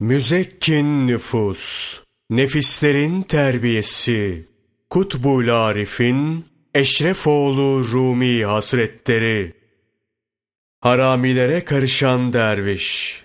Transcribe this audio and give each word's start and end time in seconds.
Müzekkin 0.00 1.06
nüfus, 1.06 1.94
nefislerin 2.30 3.22
terbiyesi, 3.22 4.48
Kutbul 4.90 5.48
Arif'in 5.48 6.44
Eşrefoğlu 6.74 7.84
Rumi 7.92 8.44
Hazretleri, 8.44 9.52
Haramilere 10.80 11.64
karışan 11.64 12.32
derviş, 12.32 13.20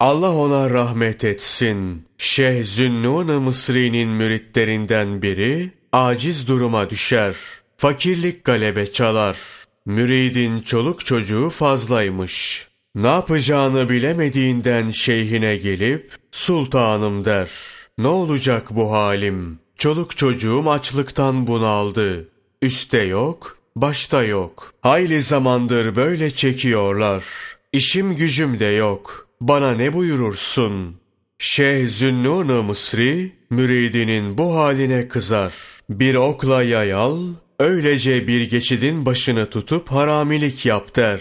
Allah 0.00 0.34
ona 0.34 0.70
rahmet 0.70 1.24
etsin. 1.24 2.06
Şeyh 2.18 2.64
Zünnun 2.64 3.42
Mısri'nin 3.42 4.08
müritlerinden 4.08 5.22
biri, 5.22 5.70
aciz 5.92 6.48
duruma 6.48 6.90
düşer. 6.90 7.36
Fakirlik 7.76 8.44
galebe 8.44 8.92
çalar. 8.92 9.38
Müridin 9.86 10.60
çoluk 10.60 11.06
çocuğu 11.06 11.50
fazlaymış. 11.50 12.69
Ne 12.94 13.06
yapacağını 13.06 13.88
bilemediğinden 13.88 14.90
şeyhine 14.90 15.56
gelip, 15.56 16.12
sultanım 16.32 17.24
der. 17.24 17.50
Ne 17.98 18.06
olacak 18.06 18.66
bu 18.70 18.92
halim? 18.92 19.58
Çoluk 19.76 20.16
çocuğum 20.16 20.70
açlıktan 20.70 21.46
bunaldı. 21.46 22.28
Üste 22.62 23.02
yok, 23.02 23.58
başta 23.76 24.24
yok. 24.24 24.72
Hayli 24.80 25.22
zamandır 25.22 25.96
böyle 25.96 26.30
çekiyorlar. 26.30 27.24
İşim 27.72 28.16
gücüm 28.16 28.60
de 28.60 28.66
yok. 28.66 29.28
Bana 29.40 29.72
ne 29.72 29.94
buyurursun? 29.94 30.96
Şeyh 31.38 31.88
Zünnun 31.88 32.64
Mısri, 32.64 33.32
müridinin 33.50 34.38
bu 34.38 34.56
haline 34.56 35.08
kızar. 35.08 35.54
Bir 35.90 36.14
okla 36.14 36.62
yayal, 36.62 37.18
öylece 37.58 38.26
bir 38.26 38.50
geçidin 38.50 39.06
başını 39.06 39.50
tutup 39.50 39.88
haramilik 39.88 40.66
yap 40.66 40.96
der. 40.96 41.20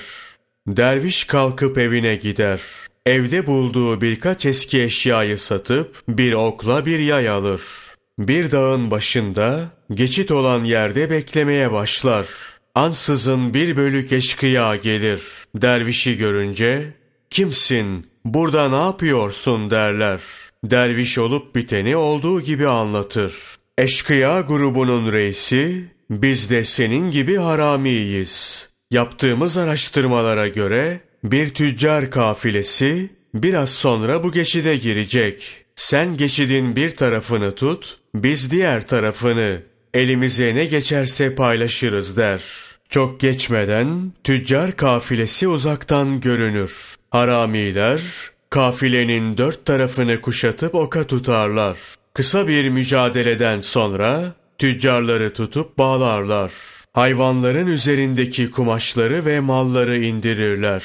Derviş 0.77 1.23
kalkıp 1.23 1.77
evine 1.77 2.15
gider. 2.15 2.61
Evde 3.05 3.47
bulduğu 3.47 4.01
birkaç 4.01 4.45
eski 4.45 4.81
eşyayı 4.81 5.37
satıp 5.37 6.01
bir 6.07 6.33
okla 6.33 6.85
bir 6.85 6.99
yay 6.99 7.29
alır. 7.29 7.61
Bir 8.19 8.51
dağın 8.51 8.91
başında 8.91 9.69
geçit 9.93 10.31
olan 10.31 10.63
yerde 10.63 11.09
beklemeye 11.09 11.71
başlar. 11.71 12.27
Ansızın 12.75 13.53
bir 13.53 13.77
bölük 13.77 14.11
eşkıya 14.11 14.75
gelir. 14.75 15.21
Dervişi 15.55 16.17
görünce 16.17 16.93
kimsin, 17.29 18.07
burada 18.25 18.69
ne 18.69 18.85
yapıyorsun 18.85 19.71
derler. 19.71 20.21
Derviş 20.63 21.17
olup 21.17 21.55
biteni 21.55 21.95
olduğu 21.95 22.41
gibi 22.41 22.67
anlatır. 22.67 23.33
Eşkıya 23.77 24.41
grubunun 24.41 25.11
reisi, 25.11 25.85
biz 26.09 26.49
de 26.49 26.63
senin 26.63 27.11
gibi 27.11 27.35
haramiyiz. 27.35 28.68
Yaptığımız 28.91 29.57
araştırmalara 29.57 30.47
göre 30.47 30.99
bir 31.23 31.53
tüccar 31.53 32.11
kafilesi 32.11 33.09
biraz 33.33 33.69
sonra 33.69 34.23
bu 34.23 34.31
geçide 34.31 34.77
girecek. 34.77 35.65
Sen 35.75 36.17
geçidin 36.17 36.75
bir 36.75 36.95
tarafını 36.95 37.55
tut, 37.55 37.99
biz 38.15 38.51
diğer 38.51 38.87
tarafını. 38.87 39.61
Elimize 39.93 40.55
ne 40.55 40.65
geçerse 40.65 41.35
paylaşırız 41.35 42.17
der. 42.17 42.43
Çok 42.89 43.19
geçmeden 43.19 44.13
tüccar 44.23 44.75
kafilesi 44.75 45.47
uzaktan 45.47 46.21
görünür. 46.21 46.95
Haramiler 47.09 48.01
kafilenin 48.49 49.37
dört 49.37 49.65
tarafını 49.65 50.21
kuşatıp 50.21 50.75
oka 50.75 51.03
tutarlar. 51.07 51.77
Kısa 52.13 52.47
bir 52.47 52.69
mücadeleden 52.69 53.61
sonra 53.61 54.33
tüccarları 54.57 55.33
tutup 55.33 55.77
bağlarlar. 55.77 56.51
Hayvanların 56.93 57.67
üzerindeki 57.67 58.51
kumaşları 58.51 59.25
ve 59.25 59.39
malları 59.39 59.97
indirirler. 59.97 60.83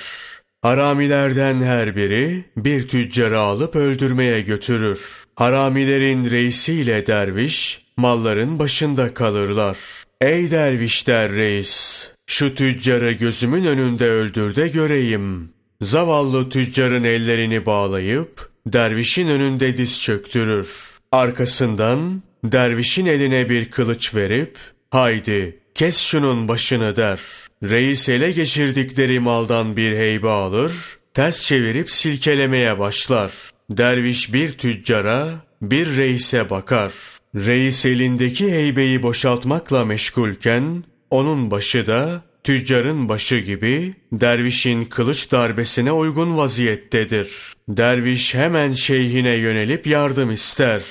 Haramilerden 0.63 1.61
her 1.61 1.97
biri 1.97 2.45
bir 2.57 2.89
tüccarı 2.89 3.39
alıp 3.39 3.77
öldürmeye 3.77 4.41
götürür. 4.41 5.25
Haramilerin 5.37 6.31
reisiyle 6.31 7.07
derviş 7.07 7.87
malların 7.97 8.59
başında 8.59 9.15
kalırlar. 9.15 9.79
Ey 10.21 10.51
derviş 10.51 11.07
der 11.07 11.33
reis, 11.33 12.07
şu 12.27 12.55
tüccarı 12.55 13.13
gözümün 13.13 13.65
önünde 13.65 14.11
öldür 14.11 14.57
de 14.57 14.69
göreyim. 14.69 15.51
Zavallı 15.83 16.49
tüccarın 16.49 17.05
ellerini 17.05 17.67
bağlayıp 17.67 18.51
dervişin 18.67 19.29
önünde 19.29 19.77
diz 19.77 20.01
çöktürür. 20.01 20.69
Arkasından 21.13 22.23
dervişin 22.45 23.07
eline 23.07 23.49
bir 23.49 23.71
kılıç 23.71 24.15
verip 24.15 24.59
haydi 24.91 25.64
kes 25.75 25.99
şunun 25.99 26.49
başını 26.49 26.97
der. 26.97 27.21
Reis 27.63 28.09
ele 28.09 28.33
geçirdikleri 28.33 29.21
maldan 29.21 29.77
bir 29.77 29.97
heybe 29.97 30.29
alır, 30.29 30.73
ters 31.15 31.43
çevirip 31.43 31.91
silkelemeye 31.91 32.79
başlar. 32.79 33.33
Derviş 33.71 34.33
bir 34.33 34.53
tüccara, 34.53 35.29
bir 35.63 35.97
reise 35.97 36.51
bakar. 36.51 36.93
Reis 37.35 37.87
elindeki 37.87 38.53
heybeyi 38.53 39.03
boşaltmakla 39.03 39.85
meşgulken, 39.85 40.85
onun 41.11 41.51
başı 41.51 41.87
da 41.87 42.23
tüccarın 42.45 43.09
başı 43.09 43.39
gibi 43.39 43.95
dervişin 44.13 44.85
kılıç 44.85 45.33
darbesine 45.33 45.93
uygun 45.93 46.37
vaziyettedir. 46.37 47.53
Derviş 47.69 48.35
hemen 48.35 48.73
şeyhine 48.73 49.35
yönelip 49.35 49.87
yardım 49.87 50.31
ister. 50.31 50.83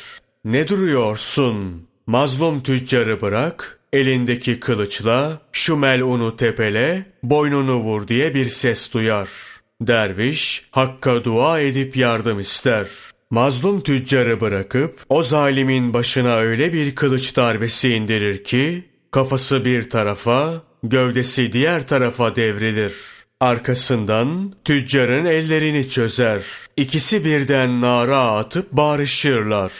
Ne 0.45 0.67
duruyorsun? 0.67 1.87
Mazlum 2.07 2.63
tüccarı 2.63 3.21
bırak, 3.21 3.79
elindeki 3.93 4.59
kılıçla 4.59 5.41
şu 5.51 5.77
melunu 5.77 6.37
tepele, 6.37 7.05
boynunu 7.23 7.75
vur 7.75 8.07
diye 8.07 8.33
bir 8.33 8.45
ses 8.45 8.93
duyar. 8.93 9.29
Derviş 9.81 10.65
Hakk'a 10.71 11.23
dua 11.23 11.59
edip 11.59 11.97
yardım 11.97 12.39
ister. 12.39 12.87
Mazlum 13.29 13.81
tüccarı 13.81 14.41
bırakıp 14.41 14.99
o 15.09 15.23
zalimin 15.23 15.93
başına 15.93 16.35
öyle 16.35 16.73
bir 16.73 16.95
kılıç 16.95 17.35
darbesi 17.35 17.89
indirir 17.93 18.43
ki 18.43 18.83
kafası 19.11 19.65
bir 19.65 19.89
tarafa, 19.89 20.53
gövdesi 20.83 21.51
diğer 21.51 21.87
tarafa 21.87 22.35
devrilir. 22.35 22.93
Arkasından 23.39 24.53
tüccarın 24.65 25.25
ellerini 25.25 25.89
çözer. 25.89 26.41
İkisi 26.77 27.25
birden 27.25 27.81
nara 27.81 28.19
atıp 28.19 28.71
bağırışırlar. 28.71 29.71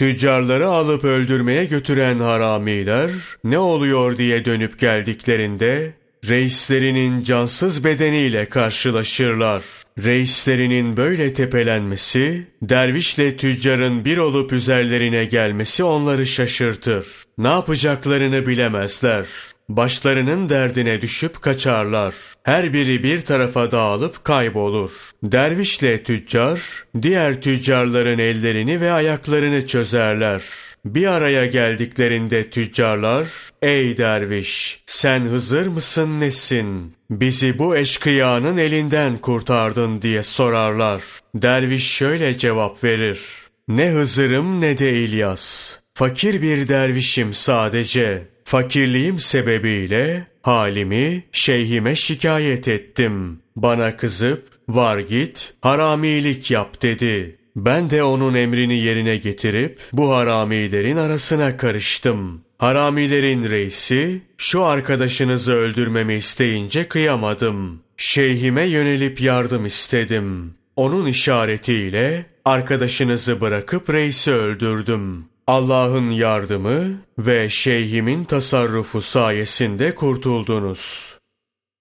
Tüccarları 0.00 0.68
alıp 0.68 1.04
öldürmeye 1.04 1.64
götüren 1.64 2.18
haramiler 2.18 3.10
ne 3.44 3.58
oluyor 3.58 4.18
diye 4.18 4.44
dönüp 4.44 4.78
geldiklerinde 4.78 5.92
reislerinin 6.28 7.22
cansız 7.22 7.84
bedeniyle 7.84 8.44
karşılaşırlar. 8.44 9.62
Reislerinin 10.04 10.96
böyle 10.96 11.32
tepelenmesi, 11.32 12.46
dervişle 12.62 13.36
tüccarın 13.36 14.04
bir 14.04 14.18
olup 14.18 14.52
üzerlerine 14.52 15.24
gelmesi 15.24 15.84
onları 15.84 16.26
şaşırtır. 16.26 17.06
Ne 17.38 17.48
yapacaklarını 17.48 18.46
bilemezler. 18.46 19.26
Başlarının 19.70 20.48
derdine 20.48 21.00
düşüp 21.00 21.42
kaçarlar. 21.42 22.14
Her 22.42 22.72
biri 22.72 23.02
bir 23.02 23.20
tarafa 23.20 23.70
dağılıp 23.70 24.24
kaybolur. 24.24 24.90
Dervişle 25.22 26.02
tüccar, 26.02 26.60
diğer 27.02 27.40
tüccarların 27.40 28.18
ellerini 28.18 28.80
ve 28.80 28.92
ayaklarını 28.92 29.66
çözerler. 29.66 30.42
Bir 30.84 31.06
araya 31.06 31.46
geldiklerinde 31.46 32.50
tüccarlar, 32.50 33.26
''Ey 33.62 33.96
derviş, 33.96 34.82
sen 34.86 35.20
Hızır 35.24 35.66
mısın 35.66 36.20
nesin? 36.20 36.94
Bizi 37.10 37.58
bu 37.58 37.76
eşkıyanın 37.76 38.56
elinden 38.56 39.18
kurtardın.'' 39.18 40.02
diye 40.02 40.22
sorarlar. 40.22 41.02
Derviş 41.34 41.86
şöyle 41.86 42.38
cevap 42.38 42.84
verir, 42.84 43.20
''Ne 43.68 43.88
Hızır'ım 43.88 44.60
ne 44.60 44.78
de 44.78 44.92
İlyas. 44.92 45.76
Fakir 45.94 46.42
bir 46.42 46.68
dervişim 46.68 47.34
sadece. 47.34 48.29
Fakirliğim 48.50 49.18
sebebiyle 49.18 50.26
halimi 50.42 51.22
şeyhime 51.32 51.94
şikayet 51.94 52.68
ettim. 52.68 53.38
Bana 53.56 53.96
kızıp, 53.96 54.48
var 54.68 54.98
git, 54.98 55.52
haramilik 55.60 56.50
yap 56.50 56.82
dedi.'' 56.82 57.36
Ben 57.56 57.90
de 57.90 58.02
onun 58.02 58.34
emrini 58.34 58.78
yerine 58.78 59.16
getirip 59.16 59.80
bu 59.92 60.10
haramilerin 60.10 60.96
arasına 60.96 61.56
karıştım. 61.56 62.40
Haramilerin 62.58 63.50
reisi 63.50 64.20
şu 64.38 64.64
arkadaşınızı 64.64 65.52
öldürmemi 65.52 66.14
isteyince 66.14 66.88
kıyamadım. 66.88 67.80
Şeyhime 67.96 68.62
yönelip 68.62 69.20
yardım 69.20 69.66
istedim. 69.66 70.54
Onun 70.76 71.06
işaretiyle 71.06 72.26
arkadaşınızı 72.44 73.40
bırakıp 73.40 73.90
reisi 73.90 74.30
öldürdüm. 74.30 75.29
Allah'ın 75.46 76.10
yardımı 76.10 77.00
ve 77.18 77.48
şeyhimin 77.48 78.24
tasarrufu 78.24 79.02
sayesinde 79.02 79.94
kurtuldunuz.'' 79.94 81.20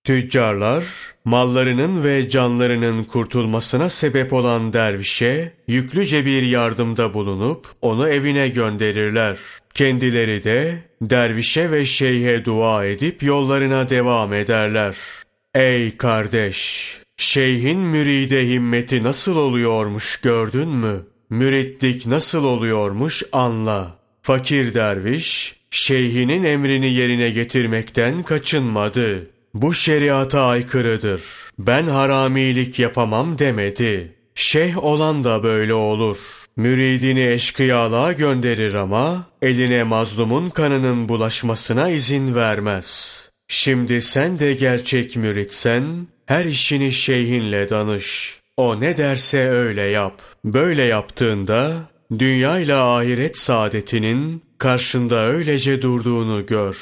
Tüccarlar, 0.03 0.85
mallarının 1.25 2.03
ve 2.03 2.29
canlarının 2.29 3.03
kurtulmasına 3.03 3.89
sebep 3.89 4.33
olan 4.33 4.73
dervişe 4.73 5.53
yüklüce 5.67 6.25
bir 6.25 6.43
yardımda 6.43 7.13
bulunup 7.13 7.67
onu 7.81 8.09
evine 8.09 8.49
gönderirler. 8.49 9.37
Kendileri 9.73 10.43
de 10.43 10.75
dervişe 11.01 11.71
ve 11.71 11.85
şeyhe 11.85 12.45
dua 12.45 12.85
edip 12.85 13.23
yollarına 13.23 13.89
devam 13.89 14.33
ederler. 14.33 14.95
Ey 15.55 15.97
kardeş! 15.97 16.97
Şeyhin 17.17 17.79
müride 17.79 18.47
himmeti 18.47 19.03
nasıl 19.03 19.35
oluyormuş 19.35 20.17
gördün 20.17 20.69
mü? 20.69 21.05
Müritlik 21.29 22.05
nasıl 22.05 22.43
oluyormuş 22.43 23.23
anla. 23.31 23.99
Fakir 24.21 24.73
derviş, 24.73 25.55
şeyhinin 25.71 26.43
emrini 26.43 26.93
yerine 26.93 27.29
getirmekten 27.29 28.23
kaçınmadı. 28.23 29.29
Bu 29.53 29.73
şeriata 29.73 30.41
aykırıdır. 30.45 31.21
Ben 31.59 31.87
haramilik 31.87 32.79
yapamam 32.79 33.37
demedi. 33.37 34.15
Şeyh 34.35 34.83
olan 34.83 35.23
da 35.23 35.43
böyle 35.43 35.73
olur. 35.73 36.17
Müridini 36.55 37.27
eşkıyalığa 37.27 38.13
gönderir 38.13 38.73
ama 38.73 39.25
eline 39.41 39.83
mazlumun 39.83 40.49
kanının 40.49 41.09
bulaşmasına 41.09 41.89
izin 41.89 42.35
vermez. 42.35 43.19
Şimdi 43.47 44.01
sen 44.01 44.39
de 44.39 44.53
gerçek 44.53 45.15
müritsen 45.15 46.07
her 46.25 46.45
işini 46.45 46.91
şeyhinle 46.91 47.69
danış. 47.69 48.39
O 48.59 48.81
ne 48.81 48.97
derse 48.97 49.49
öyle 49.49 49.81
yap. 49.81 50.21
Böyle 50.45 50.83
yaptığında 50.83 51.73
dünya 52.19 52.59
ile 52.59 52.75
ahiret 52.75 53.37
saadetinin 53.37 54.43
karşında 54.57 55.15
öylece 55.15 55.81
durduğunu 55.81 56.45
gör. 56.45 56.77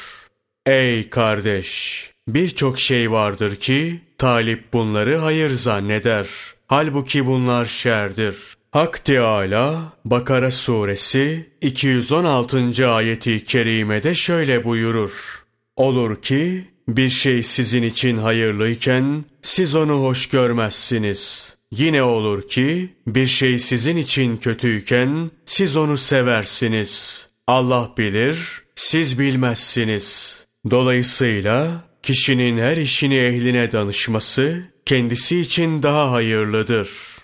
Ey 0.65 1.09
kardeş! 1.09 2.11
Birçok 2.27 2.79
şey 2.79 3.11
vardır 3.11 3.55
ki 3.55 4.01
talip 4.17 4.73
bunları 4.73 5.17
hayır 5.17 5.49
zanneder. 5.49 6.27
Halbuki 6.67 7.25
bunlar 7.25 7.65
şerdir. 7.65 8.37
Hak 8.71 9.05
Teâlâ 9.05 9.81
Bakara 10.05 10.51
suresi 10.51 11.49
216. 11.61 12.87
ayeti 12.87 13.43
kerimede 13.43 14.15
şöyle 14.15 14.63
buyurur. 14.63 15.43
Olur 15.75 16.21
ki 16.21 16.63
bir 16.87 17.09
şey 17.09 17.43
sizin 17.43 17.83
için 17.83 18.17
hayırlıyken 18.17 19.25
siz 19.41 19.75
onu 19.75 20.03
hoş 20.03 20.29
görmezsiniz. 20.29 21.56
Yine 21.71 22.03
olur 22.03 22.47
ki 22.47 22.89
bir 23.07 23.25
şey 23.25 23.59
sizin 23.59 23.97
için 23.97 24.37
kötüyken 24.37 25.31
siz 25.45 25.77
onu 25.77 25.97
seversiniz. 25.97 27.25
Allah 27.47 27.93
bilir, 27.97 28.63
siz 28.75 29.19
bilmezsiniz. 29.19 30.37
Dolayısıyla 30.71 31.83
kişinin 32.03 32.57
her 32.57 32.77
işini 32.77 33.17
ehline 33.17 33.71
danışması 33.71 34.63
kendisi 34.85 35.39
için 35.39 35.83
daha 35.83 36.11
hayırlıdır.'' 36.11 37.16